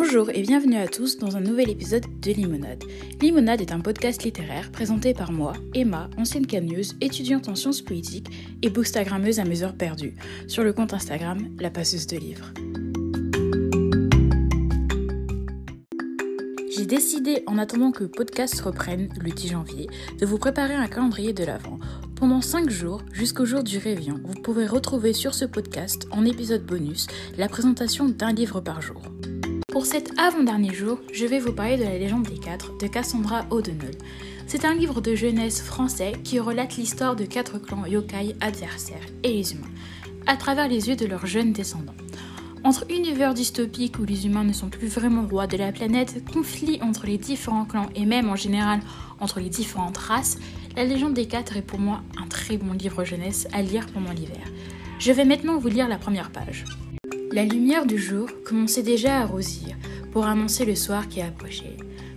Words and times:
Bonjour 0.00 0.30
et 0.30 0.42
bienvenue 0.42 0.76
à 0.76 0.86
tous 0.86 1.18
dans 1.18 1.36
un 1.36 1.40
nouvel 1.40 1.68
épisode 1.68 2.06
de 2.20 2.30
Limonade. 2.30 2.84
Limonade 3.20 3.60
est 3.60 3.72
un 3.72 3.80
podcast 3.80 4.22
littéraire 4.22 4.70
présenté 4.70 5.12
par 5.12 5.32
moi, 5.32 5.54
Emma, 5.74 6.08
ancienne 6.16 6.46
canneuse, 6.46 6.94
étudiante 7.00 7.48
en 7.48 7.56
sciences 7.56 7.82
politiques 7.82 8.28
et 8.62 8.70
bookstagrammeuse 8.70 9.40
à 9.40 9.44
mes 9.44 9.64
heures 9.64 9.74
perdues, 9.74 10.14
sur 10.46 10.62
le 10.62 10.72
compte 10.72 10.94
Instagram 10.94 11.48
La 11.58 11.70
Passeuse 11.70 12.06
de 12.06 12.16
Livres. 12.16 12.52
J'ai 16.70 16.86
décidé, 16.86 17.42
en 17.48 17.58
attendant 17.58 17.90
que 17.90 18.04
le 18.04 18.08
podcast 18.08 18.60
reprenne 18.60 19.08
le 19.20 19.32
10 19.32 19.48
janvier, 19.48 19.88
de 20.20 20.26
vous 20.26 20.38
préparer 20.38 20.74
un 20.74 20.86
calendrier 20.86 21.32
de 21.32 21.42
l'Avent. 21.42 21.80
Pendant 22.14 22.40
5 22.40 22.70
jours, 22.70 23.02
jusqu'au 23.12 23.44
jour 23.44 23.64
du 23.64 23.78
Réveillon, 23.78 24.20
vous 24.24 24.40
pourrez 24.42 24.68
retrouver 24.68 25.12
sur 25.12 25.34
ce 25.34 25.44
podcast, 25.44 26.06
en 26.12 26.24
épisode 26.24 26.64
bonus, 26.64 27.08
la 27.36 27.48
présentation 27.48 28.08
d'un 28.08 28.32
livre 28.32 28.60
par 28.60 28.80
jour. 28.80 29.02
Pour 29.70 29.84
cet 29.84 30.18
avant-dernier 30.18 30.72
jour, 30.72 30.98
je 31.12 31.26
vais 31.26 31.38
vous 31.38 31.52
parler 31.52 31.76
de 31.76 31.84
la 31.84 31.98
légende 31.98 32.22
des 32.22 32.38
quatre 32.38 32.78
de 32.78 32.86
Cassandra 32.86 33.44
O'Donnell. 33.50 33.98
C'est 34.46 34.64
un 34.64 34.74
livre 34.74 35.02
de 35.02 35.14
jeunesse 35.14 35.60
français 35.60 36.12
qui 36.24 36.40
relate 36.40 36.78
l'histoire 36.78 37.16
de 37.16 37.26
quatre 37.26 37.58
clans 37.58 37.84
yokai 37.84 38.34
adversaires 38.40 39.04
et 39.22 39.30
les 39.30 39.52
humains, 39.52 39.68
à 40.26 40.38
travers 40.38 40.68
les 40.68 40.88
yeux 40.88 40.96
de 40.96 41.04
leurs 41.04 41.26
jeunes 41.26 41.52
descendants. 41.52 41.94
Entre 42.64 42.86
univers 42.90 43.34
dystopiques 43.34 43.98
où 43.98 44.06
les 44.06 44.24
humains 44.24 44.42
ne 44.42 44.54
sont 44.54 44.70
plus 44.70 44.88
vraiment 44.88 45.26
rois 45.26 45.46
de 45.46 45.58
la 45.58 45.70
planète, 45.70 46.24
conflits 46.32 46.80
entre 46.80 47.06
les 47.06 47.18
différents 47.18 47.66
clans 47.66 47.90
et 47.94 48.06
même 48.06 48.30
en 48.30 48.36
général 48.36 48.80
entre 49.20 49.38
les 49.38 49.50
différentes 49.50 49.98
races, 49.98 50.38
La 50.76 50.84
légende 50.84 51.14
des 51.14 51.26
quatre 51.26 51.56
est 51.56 51.62
pour 51.62 51.78
moi 51.78 52.02
un 52.22 52.26
très 52.26 52.56
bon 52.56 52.72
livre 52.72 53.04
jeunesse 53.04 53.46
à 53.52 53.60
lire 53.60 53.86
pendant 53.92 54.12
l'hiver. 54.12 54.40
Je 54.98 55.12
vais 55.12 55.24
maintenant 55.24 55.58
vous 55.58 55.68
lire 55.68 55.88
la 55.88 55.98
première 55.98 56.30
page. 56.30 56.64
La 57.38 57.44
lumière 57.44 57.86
du 57.86 57.98
jour 57.98 58.28
commençait 58.44 58.82
déjà 58.82 59.20
à 59.20 59.24
rosir 59.24 59.76
pour 60.10 60.26
annoncer 60.26 60.64
le 60.64 60.74
soir 60.74 61.08
qui 61.08 61.20
approchait. 61.20 61.76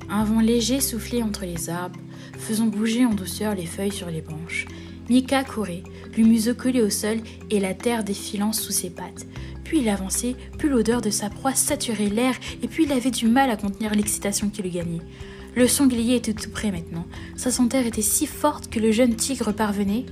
Un 0.10 0.24
vent 0.24 0.42
léger 0.42 0.82
soufflait 0.82 1.22
entre 1.22 1.46
les 1.46 1.70
arbres, 1.70 2.00
faisant 2.40 2.66
bouger 2.66 3.06
en 3.06 3.14
douceur 3.14 3.54
les 3.54 3.68
feuilles 3.68 3.92
sur 3.92 4.10
les 4.10 4.22
branches. 4.22 4.66
Mika 5.12 5.44
courait, 5.44 5.84
le 6.18 6.24
museau 6.24 6.56
collé 6.56 6.82
au 6.82 6.90
sol 6.90 7.20
et 7.52 7.60
la 7.60 7.76
terre 7.76 8.04
défilant 8.04 8.52
sous 8.52 8.72
ses 8.72 8.90
pattes. 8.90 9.28
Plus 9.64 9.82
il 9.82 9.90
avançait, 9.90 10.36
plus 10.58 10.70
l'odeur 10.70 11.02
de 11.02 11.12
sa 11.12 11.30
proie 11.30 11.54
saturait 11.54 12.10
l'air 12.10 12.34
et 12.64 12.68
puis 12.68 12.86
il 12.86 12.92
avait 12.92 13.12
du 13.12 13.28
mal 13.28 13.52
à 13.52 13.58
contenir 13.58 13.94
l'excitation 13.94 14.50
qui 14.50 14.64
le 14.64 14.70
gagnait. 14.70 15.06
Le 15.56 15.68
sanglier 15.68 16.16
était 16.16 16.34
tout 16.34 16.50
près 16.50 16.72
maintenant. 16.72 17.06
Sa 17.36 17.52
senteur 17.52 17.86
était 17.86 18.02
si 18.02 18.26
forte 18.26 18.72
que 18.72 18.80
le 18.80 18.92
jeune 18.92 19.16
tigre 19.16 19.52
parvenait, 19.52 20.08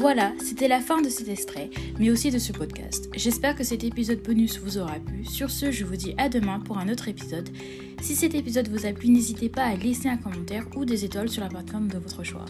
voilà, 0.00 0.32
c'était 0.38 0.66
la 0.66 0.80
fin 0.80 1.02
de 1.02 1.10
cet 1.10 1.28
extrait, 1.28 1.68
mais 1.98 2.10
aussi 2.10 2.30
de 2.30 2.38
ce 2.38 2.52
podcast. 2.52 3.10
J'espère 3.14 3.54
que 3.54 3.62
cet 3.62 3.84
épisode 3.84 4.22
bonus 4.22 4.58
vous 4.58 4.78
aura 4.78 4.94
plu. 4.94 5.26
Sur 5.26 5.50
ce, 5.50 5.70
je 5.70 5.84
vous 5.84 5.96
dis 5.96 6.14
à 6.16 6.30
demain 6.30 6.58
pour 6.58 6.78
un 6.78 6.88
autre 6.88 7.08
épisode. 7.08 7.50
Si 8.00 8.16
cet 8.16 8.34
épisode 8.34 8.68
vous 8.68 8.86
a 8.86 8.94
plu, 8.94 9.10
n'hésitez 9.10 9.50
pas 9.50 9.64
à 9.64 9.76
laisser 9.76 10.08
un 10.08 10.16
commentaire 10.16 10.64
ou 10.74 10.86
des 10.86 11.04
étoiles 11.04 11.28
sur 11.28 11.42
la 11.42 11.50
plateforme 11.50 11.88
de 11.88 11.98
votre 11.98 12.24
choix. 12.24 12.46